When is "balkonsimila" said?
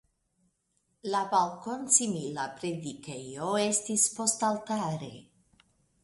1.33-2.45